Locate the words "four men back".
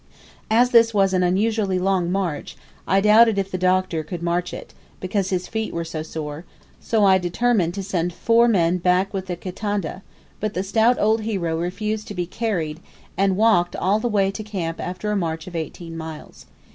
8.11-9.13